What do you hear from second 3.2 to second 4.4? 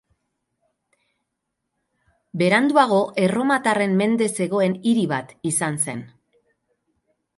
erromatarren mende